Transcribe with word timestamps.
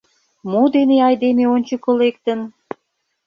Мо 0.51 0.61
дене 0.75 0.97
айдеме 1.07 1.45
ончыко 1.55 1.91
лектын? 2.01 2.39